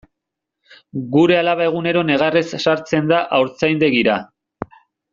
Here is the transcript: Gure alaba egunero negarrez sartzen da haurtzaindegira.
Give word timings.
Gure 1.17 1.37
alaba 1.41 1.67
egunero 1.69 2.03
negarrez 2.11 2.45
sartzen 2.65 3.15
da 3.15 3.23
haurtzaindegira. 3.39 4.21